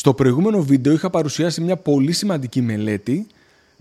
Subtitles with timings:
[0.00, 3.26] Στο προηγούμενο βίντεο είχα παρουσιάσει μια πολύ σημαντική μελέτη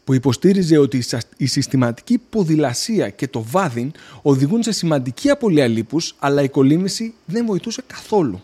[0.03, 1.03] που υποστήριζε ότι
[1.37, 7.45] η συστηματική ποδηλασία και το βάδιν οδηγούν σε σημαντική απώλεια λίπους, αλλά η κολύμβηση δεν
[7.45, 8.41] βοηθούσε καθόλου.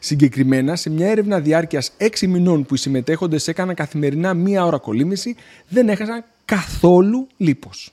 [0.00, 5.36] Συγκεκριμένα, σε μια έρευνα διάρκειας 6 μηνών που οι συμμετέχοντες έκαναν καθημερινά μία ώρα κολύμβηση,
[5.68, 7.92] δεν έχασαν καθόλου λίπος.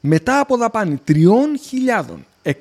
[0.00, 1.00] Μετά από δαπάνη
[2.42, 2.52] 3.150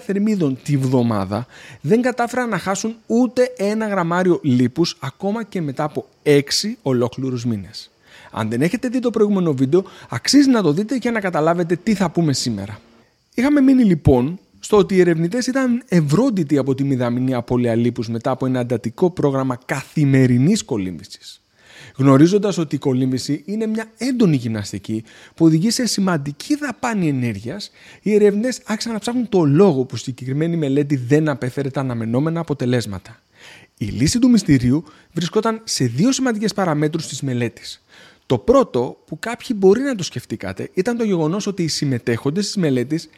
[0.00, 1.46] θερμίδων τη βδομάδα,
[1.80, 6.40] δεν κατάφεραν να χάσουν ούτε ένα γραμμάριο λίπους ακόμα και μετά από 6
[6.82, 7.90] ολόκληρους μήνες.
[8.30, 11.94] Αν δεν έχετε δει το προηγούμενο βίντεο, αξίζει να το δείτε για να καταλάβετε τι
[11.94, 12.80] θα πούμε σήμερα.
[13.34, 18.30] Είχαμε μείνει λοιπόν στο ότι οι ερευνητές ήταν ευρόντιτοι από τη μηδαμινή απώλεια λίπους μετά
[18.30, 21.40] από ένα εντατικό πρόγραμμα καθημερινής κολύμβησης.
[21.96, 25.04] Γνωρίζοντας ότι η κολύμβηση είναι μια έντονη γυμναστική
[25.34, 27.70] που οδηγεί σε σημαντική δαπάνη ενέργειας,
[28.02, 32.40] οι ερευνητέ άρχισαν να ψάχνουν το λόγο που στη συγκεκριμένη μελέτη δεν απέφερε τα αναμενόμενα
[32.40, 33.20] αποτελέσματα.
[33.78, 37.84] Η λύση του μυστηρίου βρισκόταν σε δύο σημαντικές παραμέτρους της μελέτης.
[38.26, 42.56] Το πρώτο που κάποιοι μπορεί να το σκεφτήκατε ήταν το γεγονός ότι οι συμμετέχοντες της
[42.56, 43.08] μελέτης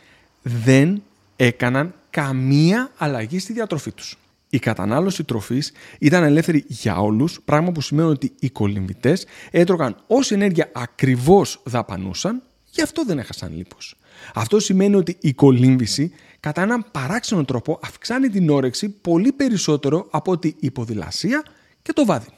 [0.43, 1.03] δεν
[1.37, 4.19] έκαναν καμία αλλαγή στη διατροφή τους.
[4.51, 10.35] Η κατανάλωση τροφής ήταν ελεύθερη για όλους, πράγμα που σημαίνει ότι οι κολυμβητές έτρωγαν όση
[10.35, 13.97] ενέργεια ακριβώς δαπανούσαν, γι' αυτό δεν έχασαν λίπος.
[14.35, 20.33] Αυτό σημαίνει ότι η κολύμβηση κατά έναν παράξενο τρόπο αυξάνει την όρεξη πολύ περισσότερο από
[20.33, 21.43] ότι η ποδηλασία
[21.83, 22.29] και το βάδι.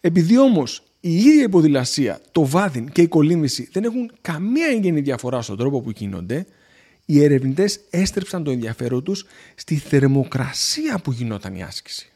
[0.00, 5.00] Επειδή όμως η ίδια η ποδηλασία, το βάδιν και η κολύμβηση δεν έχουν καμία εγγενή
[5.00, 6.46] διαφορά στον τρόπο που γίνονται,
[7.04, 12.12] οι ερευνητές έστρεψαν το ενδιαφέρον τους στη θερμοκρασία που γινόταν η άσκηση.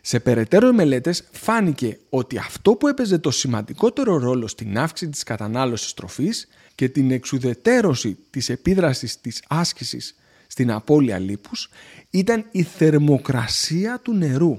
[0.00, 5.94] Σε περαιτέρω μελέτες φάνηκε ότι αυτό που έπαιζε το σημαντικότερο ρόλο στην αύξηση της κατανάλωσης
[5.94, 11.70] τροφής και την εξουδετέρωση της επίδρασης της άσκησης στην απώλεια λίπους
[12.10, 14.58] ήταν η θερμοκρασία του νερού.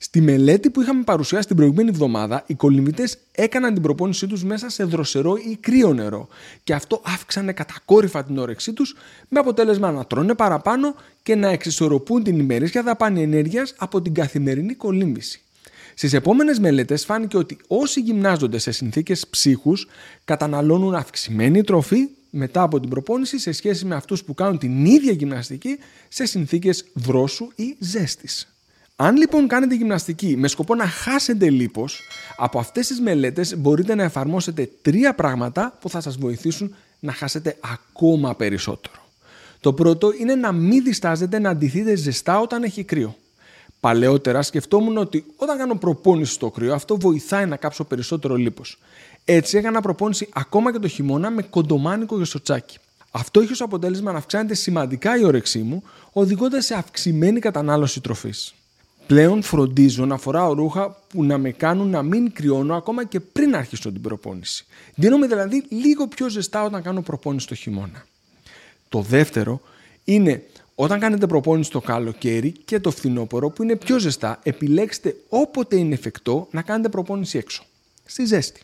[0.00, 4.68] Στη μελέτη που είχαμε παρουσιάσει την προηγούμενη εβδομάδα, οι κολυμβητέ έκαναν την προπόνησή τους μέσα
[4.68, 6.28] σε δροσερό ή κρύο νερό
[6.64, 8.96] και αυτό αύξανε κατακόρυφα την όρεξή τους
[9.28, 14.74] με αποτέλεσμα να τρώνε παραπάνω και να εξισορροπούν την ημερήσια δαπάνη ενέργειας από την καθημερινή
[14.74, 15.40] κολύμβηση.
[15.94, 19.88] Στις επόμενες μελέτες φάνηκε ότι όσοι γυμνάζονται σε συνθήκες ψύχους
[20.24, 25.12] καταναλώνουν αυξημένη τροφή μετά από την προπόνηση σε σχέση με αυτούς που κάνουν την ίδια
[25.12, 28.57] γυμναστική σε συνθήκες δρόσου ή ζέστης.
[29.00, 32.00] Αν λοιπόν κάνετε γυμναστική με σκοπό να χάσετε λίπος,
[32.36, 37.56] από αυτές τις μελέτες μπορείτε να εφαρμόσετε τρία πράγματα που θα σας βοηθήσουν να χάσετε
[37.60, 38.96] ακόμα περισσότερο.
[39.60, 43.16] Το πρώτο είναι να μην διστάζετε να αντιθείτε ζεστά όταν έχει κρύο.
[43.80, 48.78] Παλαιότερα σκεφτόμουν ότι όταν κάνω προπόνηση στο κρύο αυτό βοηθάει να κάψω περισσότερο λίπος.
[49.24, 52.78] Έτσι έκανα προπόνηση ακόμα και το χειμώνα με κοντομάνικο για στο τσάκι.
[53.10, 55.82] Αυτό έχει ως αποτέλεσμα να αυξάνεται σημαντικά η όρεξή μου,
[56.12, 58.52] οδηγώντας σε αυξημένη κατανάλωση τροφής.
[59.08, 63.56] Πλέον φροντίζω να φοράω ρούχα που να με κάνουν να μην κρυώνω ακόμα και πριν
[63.56, 64.66] αρχίσω την προπόνηση.
[64.94, 68.06] Δίνομαι δηλαδή λίγο πιο ζεστά όταν κάνω προπόνηση το χειμώνα.
[68.88, 69.60] Το δεύτερο
[70.04, 70.42] είναι
[70.74, 75.94] όταν κάνετε προπόνηση το καλοκαίρι και το φθινόπωρο που είναι πιο ζεστά, επιλέξτε όποτε είναι
[75.94, 77.64] εφικτό να κάνετε προπόνηση έξω,
[78.04, 78.60] στη ζέστη.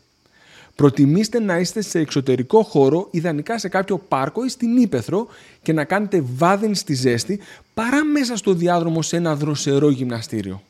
[0.74, 5.26] Προτιμήστε να είστε σε εξωτερικό χώρο, ιδανικά σε κάποιο πάρκο ή στην ύπεθρο
[5.62, 7.40] και να κάνετε βάδιν στη ζέστη
[7.74, 10.62] παρά μέσα στο διάδρομο σε ένα δροσερό γυμναστήριο.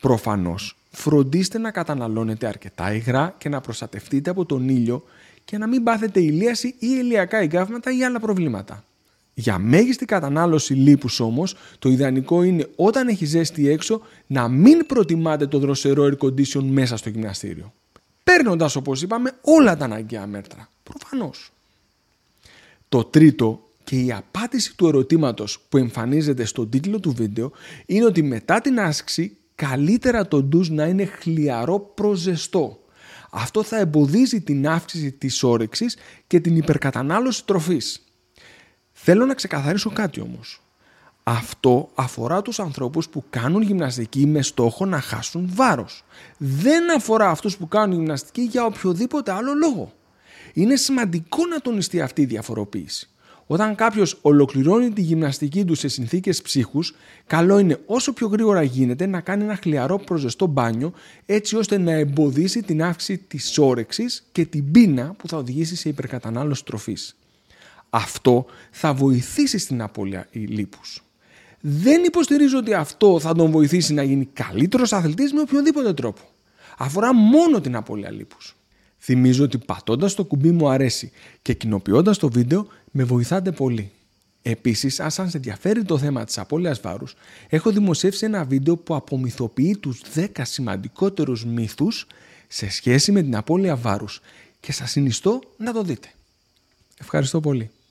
[0.00, 5.04] Προφανώς, φροντίστε να καταναλώνετε αρκετά υγρά και να προστατευτείτε από τον ήλιο
[5.44, 8.84] και να μην πάθετε ηλίαση ή ηλιακά εγκάβματα ή άλλα προβλήματα.
[9.34, 15.46] Για μέγιστη κατανάλωση λίπους όμως, το ιδανικό είναι όταν έχει ζέστη έξω να μην προτιμάτε
[15.46, 17.72] το δροσερό air condition μέσα στο γυμναστήριο
[18.24, 20.68] παίρνοντας όπως είπαμε όλα τα αναγκαία μέτρα.
[20.82, 21.52] Προφανώς.
[22.88, 27.52] Το τρίτο και η απάντηση του ερωτήματος που εμφανίζεται στον τίτλο του βίντεο
[27.86, 32.78] είναι ότι μετά την άσκηση καλύτερα το ντουζ να είναι χλιαρό προζεστό.
[33.30, 35.96] Αυτό θα εμποδίζει την αύξηση της όρεξης
[36.26, 38.04] και την υπερκατανάλωση τροφής.
[38.92, 40.63] Θέλω να ξεκαθαρίσω κάτι όμως.
[41.26, 46.04] Αυτό αφορά τους ανθρώπους που κάνουν γυμναστική με στόχο να χάσουν βάρος.
[46.38, 49.92] Δεν αφορά αυτούς που κάνουν γυμναστική για οποιοδήποτε άλλο λόγο.
[50.52, 53.08] Είναι σημαντικό να τονιστεί αυτή η διαφοροποίηση.
[53.46, 56.94] Όταν κάποιος ολοκληρώνει τη γυμναστική του σε συνθήκες ψύχους,
[57.26, 60.92] καλό είναι όσο πιο γρήγορα γίνεται να κάνει ένα χλιαρό προζεστό μπάνιο
[61.26, 65.88] έτσι ώστε να εμποδίσει την αύξηση της όρεξης και την πείνα που θα οδηγήσει σε
[65.88, 67.16] υπερκατανάλωση τροφής.
[67.90, 71.04] Αυτό θα βοηθήσει στην απώλεια λίπους.
[71.66, 76.20] Δεν υποστηρίζω ότι αυτό θα τον βοηθήσει να γίνει καλύτερος αθλητής με οποιοδήποτε τρόπο.
[76.78, 78.56] Αφορά μόνο την απώλεια λίπους.
[78.98, 81.12] Θυμίζω ότι πατώντας το κουμπί μου αρέσει
[81.42, 83.90] και κοινοποιώντας το βίντεο με βοηθάτε πολύ.
[84.42, 87.14] Επίσης, αν σας ενδιαφέρει το θέμα της απώλειας βάρους,
[87.48, 92.06] έχω δημοσιεύσει ένα βίντεο που απομυθοποιεί τους 10 σημαντικότερους μύθους
[92.48, 94.20] σε σχέση με την απώλεια βάρους
[94.60, 96.08] και σας συνιστώ να το δείτε.
[96.98, 97.70] Ευχαριστώ πολύ.